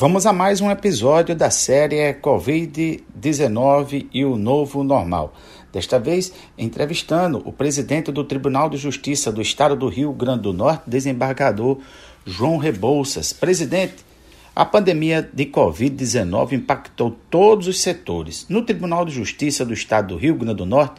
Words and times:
Vamos 0.00 0.24
a 0.24 0.32
mais 0.32 0.62
um 0.62 0.70
episódio 0.70 1.36
da 1.36 1.50
série 1.50 2.14
Covid-19 2.14 4.06
e 4.10 4.24
o 4.24 4.34
Novo 4.34 4.82
Normal. 4.82 5.34
Desta 5.70 5.98
vez, 5.98 6.32
entrevistando 6.56 7.42
o 7.44 7.52
presidente 7.52 8.10
do 8.10 8.24
Tribunal 8.24 8.70
de 8.70 8.78
Justiça 8.78 9.30
do 9.30 9.42
Estado 9.42 9.76
do 9.76 9.90
Rio 9.90 10.10
Grande 10.14 10.44
do 10.44 10.54
Norte, 10.54 10.88
desembargador 10.88 11.80
João 12.24 12.56
Rebouças. 12.56 13.34
Presidente, 13.34 13.96
a 14.56 14.64
pandemia 14.64 15.28
de 15.34 15.44
Covid-19 15.44 16.52
impactou 16.52 17.14
todos 17.28 17.68
os 17.68 17.82
setores. 17.82 18.46
No 18.48 18.62
Tribunal 18.62 19.04
de 19.04 19.12
Justiça 19.12 19.66
do 19.66 19.74
Estado 19.74 20.14
do 20.14 20.16
Rio 20.16 20.34
Grande 20.34 20.56
do 20.56 20.64
Norte, 20.64 20.98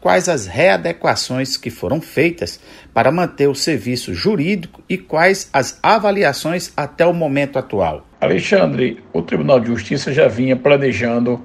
quais 0.00 0.28
as 0.28 0.46
readequações 0.46 1.56
que 1.56 1.70
foram 1.70 2.00
feitas 2.00 2.60
para 2.92 3.12
manter 3.12 3.48
o 3.48 3.54
serviço 3.54 4.14
jurídico 4.14 4.82
e 4.88 4.96
quais 4.96 5.48
as 5.52 5.78
avaliações 5.82 6.72
até 6.76 7.04
o 7.04 7.12
momento 7.12 7.58
atual. 7.58 8.06
Alexandre, 8.20 9.02
o 9.12 9.22
Tribunal 9.22 9.60
de 9.60 9.66
Justiça 9.66 10.12
já 10.12 10.26
vinha 10.26 10.56
planejando 10.56 11.44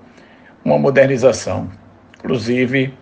uma 0.64 0.78
modernização, 0.78 1.70
inclusive 2.18 2.94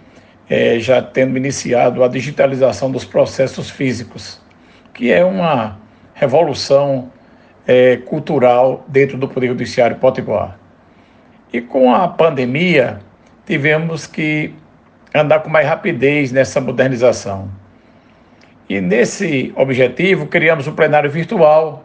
é, 0.50 0.80
já 0.80 1.02
tendo 1.02 1.38
iniciado 1.38 2.04
a 2.04 2.08
digitalização 2.08 2.92
dos 2.92 3.06
processos 3.06 3.70
físicos, 3.70 4.42
que 4.94 5.12
é 5.12 5.24
uma 5.24 5.80
revolução 6.14 7.12
é, 7.66 7.98
cultural 7.98 8.86
dentro 8.88 9.18
do 9.18 9.28
Poder 9.28 9.48
Judiciário 9.48 9.96
Potiguar. 9.98 10.60
E 11.52 11.62
com 11.62 11.94
a 11.94 12.08
pandemia, 12.08 13.00
tivemos 13.46 14.06
que 14.06 14.54
andar 15.14 15.40
com 15.42 15.50
mais 15.50 15.68
rapidez 15.68 16.32
nessa 16.32 16.60
modernização. 16.60 17.50
E 18.70 18.82
nesse 18.82 19.54
objetivo, 19.56 20.26
criamos 20.26 20.68
um 20.68 20.74
plenário 20.74 21.10
virtual, 21.10 21.84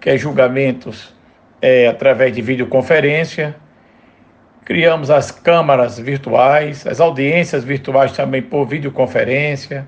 que 0.00 0.10
é 0.10 0.16
julgamentos 0.16 1.14
é, 1.60 1.88
através 1.88 2.32
de 2.34 2.42
videoconferência. 2.42 3.56
Criamos 4.64 5.10
as 5.10 5.30
câmaras 5.30 5.98
virtuais, 5.98 6.86
as 6.86 7.00
audiências 7.00 7.64
virtuais 7.64 8.12
também 8.12 8.42
por 8.42 8.66
videoconferência, 8.66 9.86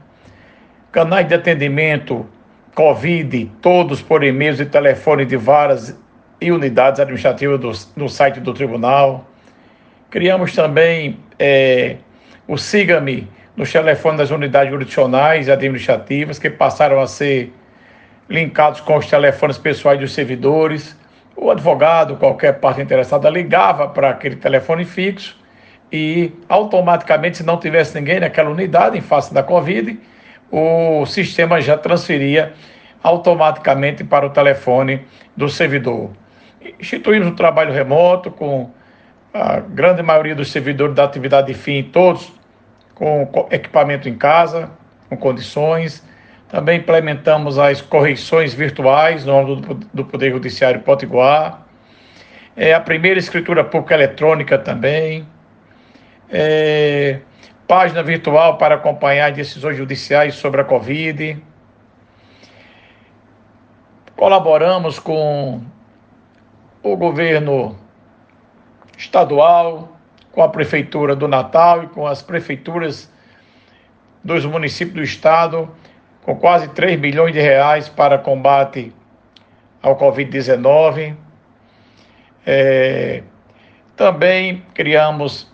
canais 0.91 1.29
de 1.29 1.35
atendimento 1.35 2.27
Covid, 2.75 3.51
todos 3.61 4.01
por 4.01 4.25
e-mails 4.25 4.59
e 4.59 4.65
telefone 4.65 5.27
de 5.27 5.37
varas 5.37 5.97
e 6.41 6.51
unidades 6.51 6.99
administrativas 6.99 7.61
do, 7.61 8.01
no 8.01 8.09
site 8.09 8.41
do 8.41 8.55
tribunal. 8.55 9.29
Criamos 10.09 10.55
também 10.55 11.19
é, 11.39 11.97
o 12.51 12.59
Siga-me 12.59 13.31
nos 13.57 13.71
telefones 13.71 14.19
das 14.19 14.31
unidades 14.33 14.73
jurisdicionais 14.73 15.47
e 15.47 15.53
administrativas, 15.53 16.37
que 16.37 16.51
passaram 16.51 16.99
a 16.99 17.07
ser 17.07 17.53
linkados 18.29 18.81
com 18.81 18.97
os 18.97 19.07
telefones 19.07 19.57
pessoais 19.57 20.01
dos 20.01 20.13
servidores. 20.13 20.99
O 21.37 21.49
advogado, 21.49 22.17
qualquer 22.17 22.59
parte 22.59 22.83
interessada, 22.83 23.31
ligava 23.31 23.87
para 23.87 24.11
aquele 24.11 24.35
telefone 24.35 24.85
fixo 24.85 25.39
e 25.93 26.33
automaticamente, 26.49 27.37
se 27.37 27.45
não 27.45 27.57
tivesse 27.57 27.95
ninguém 27.95 28.19
naquela 28.19 28.51
unidade 28.51 28.99
em 28.99 29.01
face 29.01 29.33
da 29.33 29.45
Covid, 29.45 29.97
o 30.51 31.07
sistema 31.07 31.61
já 31.61 31.79
transferia 31.79 32.53
automaticamente 33.01 34.03
para 34.03 34.27
o 34.27 34.31
telefone 34.31 35.07
do 35.37 35.49
servidor. 35.49 36.11
Instituímos 36.81 37.29
o 37.29 37.33
trabalho 37.37 37.73
remoto 37.73 38.29
com 38.29 38.73
a 39.33 39.61
grande 39.61 40.03
maioria 40.03 40.35
dos 40.35 40.51
servidores 40.51 40.97
da 40.97 41.05
atividade 41.05 41.47
de 41.47 41.55
fim, 41.55 41.85
todos 41.85 42.40
com 43.01 43.49
equipamento 43.51 44.11
em 44.11 44.15
casa, 44.15 44.71
com 45.09 45.17
condições. 45.17 46.07
Também 46.51 46.81
implementamos 46.81 47.59
as 47.59 47.81
correções 47.81 48.53
virtuais 48.53 49.25
no 49.25 49.39
âmbito 49.39 49.75
do 49.95 50.05
Poder 50.05 50.33
Judiciário 50.33 50.83
Potiguar. 50.83 51.63
É, 52.55 52.75
a 52.75 52.81
primeira 52.81 53.19
escritura 53.19 53.65
pública 53.65 53.95
eletrônica 53.95 54.59
também. 54.59 55.27
É, 56.29 57.21
página 57.67 58.03
virtual 58.03 58.59
para 58.59 58.75
acompanhar 58.75 59.33
decisões 59.33 59.79
judiciais 59.79 60.35
sobre 60.35 60.61
a 60.61 60.65
Covid. 60.65 61.43
Colaboramos 64.15 64.99
com 64.99 65.63
o 66.83 66.97
governo 66.99 67.79
estadual, 68.99 69.97
com 70.33 70.43
a 70.43 70.49
Prefeitura 70.49 71.17
do 71.17 71.27
Natal 71.27 71.85
e 71.85 71.87
com 71.89 72.07
as 72.07 72.23
prefeituras 72.23 73.11
dos 74.23 74.45
municípios 74.45 74.95
do 74.95 75.03
estado, 75.03 75.71
com 76.23 76.37
quase 76.37 76.69
3 76.69 76.99
bilhões 77.01 77.33
de 77.33 77.41
reais 77.41 77.89
para 77.89 78.19
combate 78.19 78.93
ao 79.83 79.97
Covid-19. 79.97 81.17
É, 82.47 83.23
também 83.97 84.63
criamos 84.75 85.51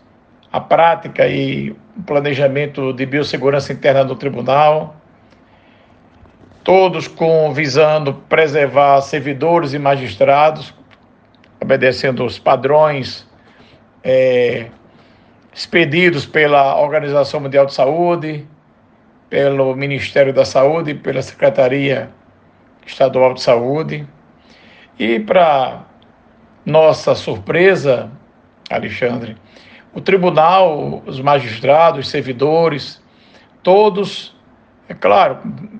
a 0.52 0.60
prática 0.60 1.26
e 1.26 1.70
o 1.96 2.02
planejamento 2.04 2.92
de 2.92 3.06
biossegurança 3.06 3.72
interna 3.72 4.04
do 4.04 4.16
tribunal, 4.16 4.96
todos 6.62 7.08
com 7.08 7.52
visando 7.52 8.14
preservar 8.28 9.00
servidores 9.00 9.72
e 9.72 9.78
magistrados, 9.78 10.74
obedecendo 11.60 12.24
os 12.24 12.38
padrões 12.38 13.25
é, 14.08 14.66
expedidos 15.52 16.24
pela 16.24 16.80
Organização 16.80 17.40
Mundial 17.40 17.66
de 17.66 17.74
Saúde, 17.74 18.46
pelo 19.28 19.74
Ministério 19.74 20.32
da 20.32 20.44
Saúde, 20.44 20.94
pela 20.94 21.20
Secretaria 21.20 22.08
Estadual 22.86 23.34
de 23.34 23.42
Saúde. 23.42 24.06
E 24.96 25.18
para 25.18 25.82
nossa 26.64 27.16
surpresa, 27.16 28.08
Alexandre, 28.70 29.36
o 29.92 30.00
tribunal, 30.00 31.02
os 31.04 31.20
magistrados, 31.20 32.06
os 32.06 32.08
servidores, 32.08 33.02
todos, 33.60 34.36
é 34.88 34.94
claro, 34.94 35.38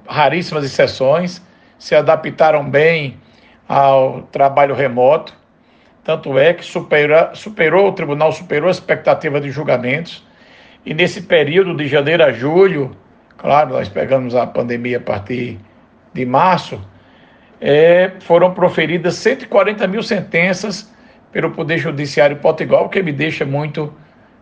raríssimas 0.09 0.65
exceções, 0.65 1.41
se 1.79 1.95
adaptaram 1.95 2.69
bem 2.69 3.21
ao 3.69 4.23
trabalho 4.33 4.75
remoto 4.75 5.33
tanto 6.07 6.39
é 6.39 6.55
que 6.55 6.65
supera, 6.65 7.33
superou, 7.35 7.89
o 7.89 7.93
tribunal 7.93 8.31
superou 8.31 8.69
a 8.69 8.71
expectativa 8.71 9.41
de 9.41 9.51
julgamentos. 9.51 10.25
E 10.85 10.95
nesse 10.95 11.23
período 11.23 11.77
de 11.77 11.89
janeiro 11.89 12.23
a 12.23 12.31
julho, 12.31 12.97
claro, 13.37 13.71
nós 13.71 13.89
pegamos 13.89 14.37
a 14.37 14.47
pandemia 14.47 14.99
a 14.99 15.01
partir 15.01 15.59
de 16.15 16.25
março, 16.25 16.81
é, 17.61 18.13
foram 18.21 18.55
proferidas 18.55 19.17
140 19.17 19.85
mil 19.89 20.01
sentenças 20.01 20.95
pelo 21.33 21.51
Poder 21.51 21.79
Judiciário 21.79 22.37
Potiguar, 22.37 22.85
o 22.85 22.89
que 22.89 23.03
me 23.03 23.11
deixa 23.11 23.45
muito 23.45 23.93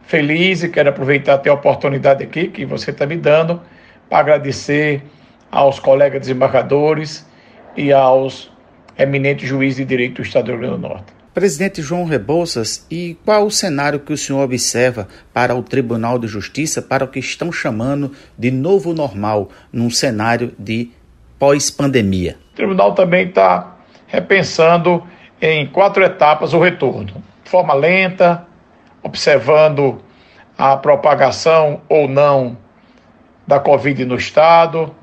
feliz 0.03 0.63
e 0.63 0.69
quero 0.69 0.91
aproveitar 0.91 1.33
até 1.33 1.49
a 1.49 1.55
oportunidade 1.55 2.23
aqui 2.23 2.49
que 2.49 2.67
você 2.67 2.91
está 2.91 3.07
me 3.07 3.17
dando 3.17 3.63
para 4.11 4.19
agradecer 4.19 5.03
aos 5.51 5.81
colegas 5.81 6.21
desembargadores 6.21 7.27
e 7.75 7.91
aos 7.91 8.53
eminentes 8.99 9.49
juízes 9.49 9.79
de 9.79 9.87
direito 9.87 10.17
do 10.17 10.23
Estado 10.27 10.45
do 10.45 10.51
Rio 10.53 10.61
Grande 10.61 10.77
do 10.83 10.89
Norte. 10.89 11.14
Presidente 11.35 11.83
João 11.83 12.05
Rebouças, 12.05 12.87
e 12.89 13.19
qual 13.25 13.47
o 13.47 13.51
cenário 13.51 13.99
que 13.99 14.13
o 14.13 14.17
senhor 14.17 14.41
observa 14.41 15.09
para 15.33 15.53
o 15.53 15.65
Tribunal 15.65 16.17
de 16.17 16.29
Justiça, 16.29 16.81
para 16.81 17.05
o 17.05 17.09
que 17.09 17.19
estão 17.19 17.51
chamando 17.51 18.13
de 18.39 18.53
novo 18.53 18.95
normal, 18.95 19.51
num 19.73 19.91
cenário 19.91 20.55
de 20.57 20.93
pós-pandemia? 21.37 22.39
O 22.53 22.55
tribunal 22.55 22.95
também 22.95 23.27
está 23.27 23.79
repensando 24.07 25.03
em 25.43 25.67
quatro 25.67 26.05
etapas 26.05 26.55
o 26.55 26.61
retorno. 26.61 27.21
De 27.43 27.51
forma 27.51 27.75
lenta, 27.75 28.47
observando 29.03 30.01
a 30.57 30.77
propagação 30.77 31.81
ou 31.89 32.07
não 32.07 32.57
da 33.45 33.59
Covid 33.59 34.05
no 34.05 34.15
Estado, 34.15 34.95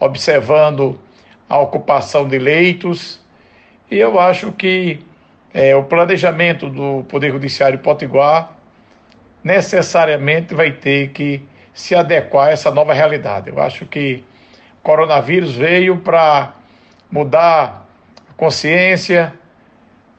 observando 0.00 0.98
a 1.46 1.58
ocupação 1.58 2.26
de 2.26 2.38
leitos, 2.38 3.20
e 3.90 3.98
eu 3.98 4.18
acho 4.18 4.50
que 4.52 5.04
é, 5.56 5.74
o 5.74 5.84
planejamento 5.84 6.68
do 6.68 7.02
Poder 7.04 7.32
Judiciário 7.32 7.78
Potiguar 7.78 8.58
necessariamente 9.42 10.54
vai 10.54 10.70
ter 10.72 11.12
que 11.12 11.48
se 11.72 11.94
adequar 11.94 12.48
a 12.48 12.50
essa 12.50 12.70
nova 12.70 12.92
realidade. 12.92 13.48
Eu 13.48 13.58
acho 13.58 13.86
que 13.86 14.22
o 14.78 14.82
coronavírus 14.82 15.56
veio 15.56 16.00
para 16.00 16.56
mudar 17.10 17.88
a 18.28 18.34
consciência, 18.34 19.32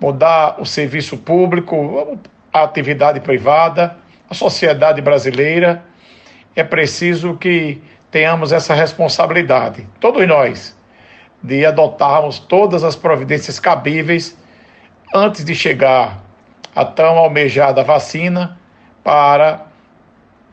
mudar 0.02 0.60
o 0.60 0.66
serviço 0.66 1.20
público, 1.20 2.18
a 2.52 2.64
atividade 2.64 3.20
privada, 3.20 3.96
a 4.28 4.34
sociedade 4.34 5.04
brasileira. 5.04 5.84
É 6.56 6.64
preciso 6.64 7.38
que 7.38 7.80
tenhamos 8.10 8.52
essa 8.52 8.74
responsabilidade, 8.74 9.88
todos 10.00 10.28
nós, 10.28 10.76
de 11.44 11.64
adotarmos 11.64 12.40
todas 12.40 12.84
as 12.84 12.96
providências 12.96 13.60
cabíveis 13.60 14.36
antes 15.14 15.44
de 15.44 15.56
chegar 15.56 16.24
a 16.76 16.86
tão 16.86 17.18
almejada 17.18 17.84
vacina 17.84 18.60
para 19.04 19.66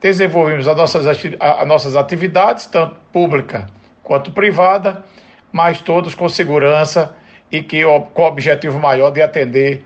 desenvolvermos 0.00 0.68
as 0.68 0.76
nossas, 0.76 1.06
as 1.06 1.66
nossas 1.66 1.96
atividades, 1.96 2.66
tanto 2.66 2.96
pública 3.12 3.66
quanto 4.02 4.32
privada, 4.32 5.04
mas 5.52 5.80
todos 5.80 6.14
com 6.14 6.28
segurança 6.28 7.16
e 7.50 7.62
que 7.62 7.82
com 8.12 8.22
o 8.22 8.26
objetivo 8.26 8.78
maior 8.78 9.10
de 9.10 9.22
atender 9.22 9.84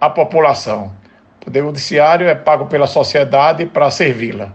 a 0.00 0.10
população. 0.10 0.92
O 1.40 1.44
Poder 1.44 1.62
Judiciário 1.62 2.28
é 2.28 2.34
pago 2.34 2.66
pela 2.66 2.86
sociedade 2.86 3.66
para 3.66 3.90
servi-la. 3.90 4.52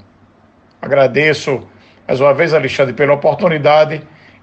Agradeço 0.82 1.68
mais 2.08 2.22
uma 2.22 2.34
vez, 2.34 2.54
Alexandre, 2.54 2.94
pela 2.94 3.14
oportunidade 3.14 4.02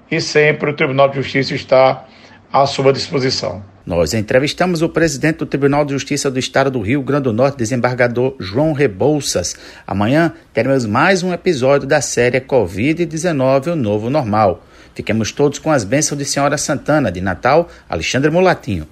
e 0.09 0.21
sempre 0.21 0.69
o 0.69 0.75
Tribunal 0.75 1.09
de 1.09 1.15
Justiça 1.15 1.55
está 1.55 2.05
à 2.53 2.65
sua 2.67 2.93
disposição. 2.93 3.63
Nós 3.85 4.15
entrevistamos 4.15 4.81
o 4.81 4.89
presidente 4.89 5.37
do 5.37 5.45
Tribunal 5.45 5.85
de 5.85 5.93
Justiça 5.93 6.31
do 6.31 6.39
Estado 6.39 6.71
do 6.71 6.81
Rio 6.81 7.03
Grande 7.03 7.25
do 7.25 7.33
Norte, 7.33 7.59
desembargador 7.59 8.35
João 8.39 8.73
Rebouças. 8.73 9.55
Amanhã 9.85 10.33
teremos 10.51 10.87
mais 10.87 11.21
um 11.21 11.31
episódio 11.31 11.87
da 11.87 12.01
série 12.01 12.41
Covid-19, 12.41 13.73
o 13.73 13.75
Novo 13.75 14.09
Normal. 14.09 14.65
Fiquemos 14.95 15.31
todos 15.31 15.59
com 15.59 15.71
as 15.71 15.83
bênçãos 15.83 16.17
de 16.17 16.25
Senhora 16.25 16.57
Santana, 16.57 17.11
de 17.11 17.21
Natal, 17.21 17.69
Alexandre 17.87 18.31
Mulatinho. 18.31 18.87